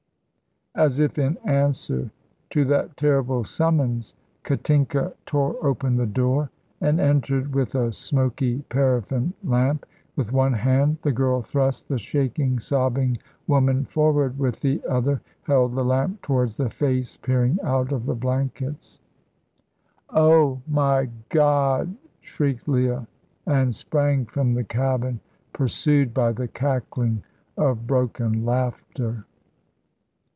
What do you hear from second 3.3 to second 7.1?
summons, Katinka tore open the door and